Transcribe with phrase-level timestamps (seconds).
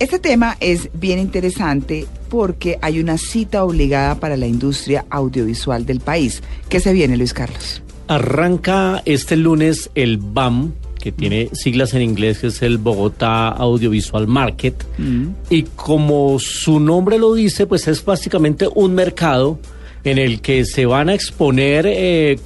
[0.00, 6.00] Este tema es bien interesante porque hay una cita obligada para la industria audiovisual del
[6.00, 6.42] país.
[6.70, 7.82] ¿Qué se viene, Luis Carlos?
[8.08, 14.26] Arranca este lunes el BAM, que tiene siglas en inglés, que es el Bogotá Audiovisual
[14.26, 14.74] Market.
[14.96, 15.26] Mm.
[15.50, 19.58] Y como su nombre lo dice, pues es básicamente un mercado
[20.04, 22.38] en el que se van a exponer eh,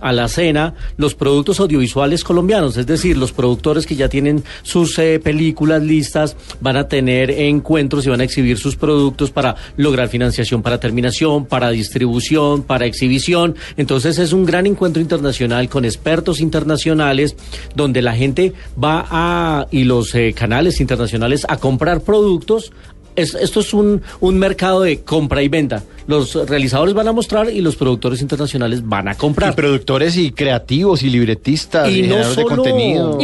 [0.00, 4.98] a la cena los productos audiovisuales colombianos, es decir, los productores que ya tienen sus
[4.98, 10.08] eh, películas listas van a tener encuentros y van a exhibir sus productos para lograr
[10.08, 13.54] financiación para terminación, para distribución, para exhibición.
[13.76, 17.36] Entonces es un gran encuentro internacional con expertos internacionales
[17.74, 18.52] donde la gente
[18.82, 22.72] va a y los eh, canales internacionales a comprar productos.
[23.14, 27.60] esto es un, un mercado de compra y venta los realizadores van a mostrar y
[27.60, 29.52] los productores internacionales van a comprar.
[29.52, 33.18] Y productores y creativos y libretistas y, no solo, de contenido.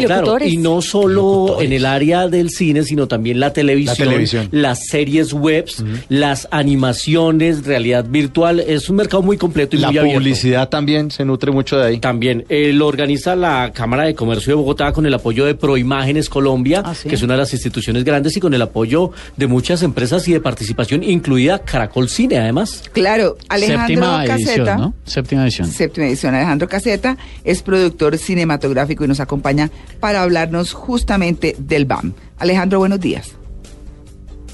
[0.44, 5.84] Y, no solo en el área del cine, sino también la televisión, las series webs,
[6.08, 8.60] las animaciones, realidad virtual.
[8.60, 10.18] Es un mercado muy completo y la muy abierto.
[10.18, 11.98] La publicidad también se nutre mucho de ahí.
[11.98, 12.44] También.
[12.48, 16.82] Eh, lo organiza la Cámara de Comercio de Bogotá con el apoyo de Proimágenes Colombia,
[16.84, 20.26] ah, que es una de las instituciones grandes, y con el apoyo de muchas empresas
[20.28, 22.71] y de participación, incluida Caracol Cine, además.
[22.92, 24.92] Claro, Alejandro Caseta.
[25.04, 25.68] Séptima edición.
[25.68, 26.34] Séptima edición.
[26.34, 29.70] Alejandro Caseta es productor cinematográfico y nos acompaña
[30.00, 32.12] para hablarnos justamente del BAM.
[32.38, 33.32] Alejandro, buenos días.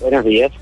[0.01, 0.53] Buenos días.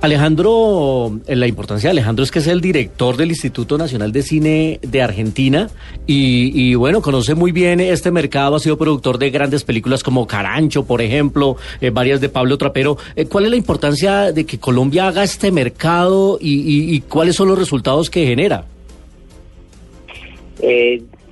[0.00, 4.22] Alejandro, eh, la importancia de Alejandro es que es el director del Instituto Nacional de
[4.22, 5.70] Cine de Argentina
[6.06, 10.86] y, bueno, conoce muy bien este mercado, ha sido productor de grandes películas como Carancho,
[10.86, 12.96] por ejemplo, eh, varias de Pablo Trapero.
[13.16, 17.58] Eh, ¿Cuál es la importancia de que Colombia haga este mercado y, cuáles son los
[17.58, 18.64] resultados que genera?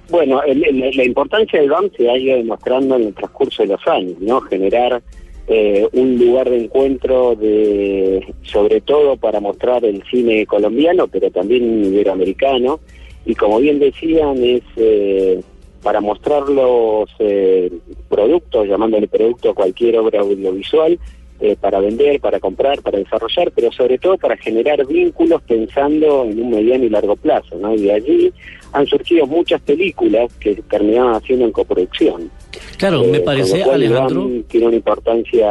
[0.08, 4.14] bueno, la importancia del BAM se ha ido demostrando en el transcurso de los años,
[4.20, 4.40] ¿no?
[4.42, 5.02] Generar
[5.48, 11.84] eh, un lugar de encuentro de sobre todo para mostrar el cine colombiano pero también
[11.84, 12.80] iberoamericano
[13.24, 15.40] y como bien decían es eh,
[15.84, 17.70] para mostrar los eh,
[18.08, 20.98] productos llamándole producto a cualquier obra audiovisual
[21.60, 26.48] para vender, para comprar, para desarrollar, pero sobre todo para generar vínculos pensando en un
[26.48, 27.74] mediano y largo plazo, ¿no?
[27.74, 28.32] Y de allí
[28.72, 32.30] han surgido muchas películas que terminaban haciendo en coproducción.
[32.76, 34.28] Claro, me parece, Alejandro.
[34.48, 35.46] Tiene una importancia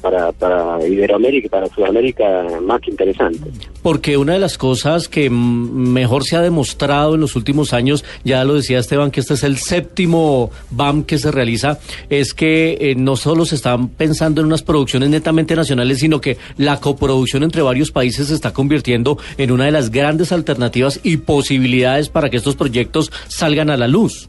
[0.00, 3.50] para, para Iberoamérica y para Sudamérica más que interesante.
[3.82, 8.44] Porque una de las cosas que mejor se ha demostrado en los últimos años, ya
[8.44, 12.94] lo decía Esteban, que este es el séptimo BAM que se realiza, es que eh,
[12.96, 17.62] no solo se están pensando en unas producciones netamente nacionales, sino que la coproducción entre
[17.62, 22.35] varios países se está convirtiendo en una de las grandes alternativas y posibilidades para que
[22.36, 24.28] estos proyectos salgan a la luz.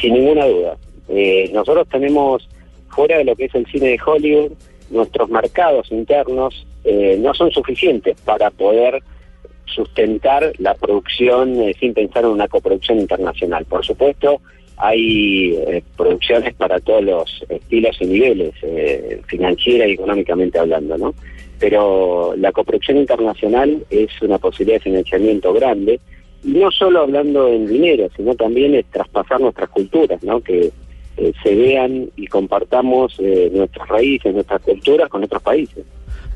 [0.00, 0.76] Sin ninguna duda.
[1.08, 2.48] Eh, nosotros tenemos,
[2.88, 4.52] fuera de lo que es el cine de Hollywood,
[4.90, 9.02] nuestros mercados internos eh, no son suficientes para poder
[9.66, 13.64] sustentar la producción eh, sin pensar en una coproducción internacional.
[13.64, 14.40] Por supuesto,
[14.76, 18.54] hay producciones para todos los estilos y niveles,
[19.26, 21.14] financiera y económicamente hablando, ¿no?
[21.58, 25.98] Pero la coproducción internacional es una posibilidad de financiamiento grande,
[26.44, 30.40] no solo hablando en dinero, sino también es traspasar nuestras culturas, ¿no?
[30.40, 30.70] Que
[31.16, 35.84] eh, se vean y compartamos eh, nuestras raíces, nuestras culturas con otros países.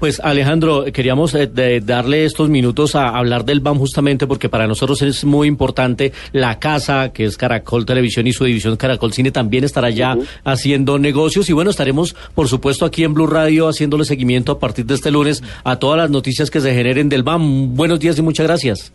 [0.02, 1.48] Pues Alejandro, queríamos eh,
[1.80, 6.58] darle estos minutos a hablar del BAM justamente porque para nosotros es muy importante la
[6.58, 11.48] casa, que es Caracol Televisión y su división Caracol Cine también estará ya haciendo negocios
[11.48, 15.12] y bueno, estaremos por supuesto aquí en Blue Radio haciéndole seguimiento a partir de este
[15.12, 17.76] lunes a todas las noticias que se generen del BAM.
[17.76, 18.92] Buenos días y muchas gracias.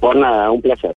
[0.00, 0.94] Por nada, un placer.